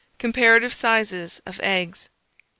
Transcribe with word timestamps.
COMPARATIVE 0.17 0.73
SIZES 0.73 1.41
OF 1.45 1.59
EGGS. 1.59 2.09